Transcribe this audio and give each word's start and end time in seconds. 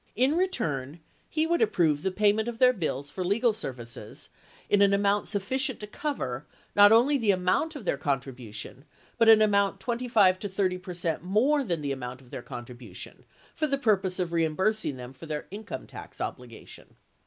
In 0.15 0.35
return, 0.35 0.99
he 1.29 1.45
would 1.45 1.61
approve 1.61 2.01
the 2.01 2.09
payment 2.09 2.47
of 2.47 2.57
their 2.57 2.73
bills 2.73 3.11
for 3.11 3.23
legal 3.23 3.53
services 3.53 4.29
in 4.67 4.81
an 4.81 4.95
amount 4.95 5.27
sufficient 5.27 5.79
to 5.79 5.85
cover, 5.85 6.43
not 6.75 6.91
only 6.91 7.19
the 7.19 7.29
amount 7.29 7.75
of 7.75 7.85
their 7.85 7.97
contribution, 7.97 8.85
but 9.19 9.29
an 9.29 9.43
amount 9.43 9.79
25 9.79 10.39
to 10.39 10.49
30 10.49 10.77
percent 10.79 11.23
more 11.23 11.63
than 11.63 11.81
the 11.81 11.91
amount 11.91 12.19
of 12.19 12.31
their 12.31 12.41
contribution 12.41 13.25
for 13.53 13.67
the 13.67 13.77
purpose 13.77 14.17
of 14.17 14.33
reim 14.33 14.55
bursing 14.55 14.95
them 14.97 15.13
for 15.13 15.27
their 15.27 15.45
income 15.51 15.85
tax 15.85 16.19
obligation. 16.19 16.95